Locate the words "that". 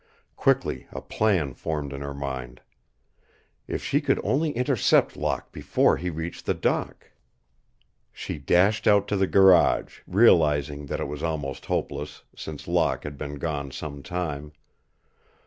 10.87-10.99